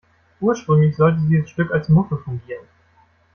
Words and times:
Ursprünglich 0.41 0.95
sollte 0.97 1.21
dieses 1.29 1.51
Stück 1.51 1.69
als 1.71 1.87
Muffe 1.87 2.17
fungieren. 2.17 2.65